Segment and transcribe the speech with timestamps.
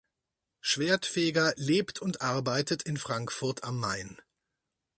[0.61, 4.17] Schwerdtfeger lebt und arbeitet in Frankfurt am Main.